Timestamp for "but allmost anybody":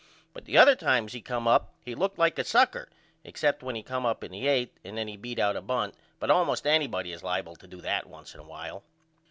6.19-7.11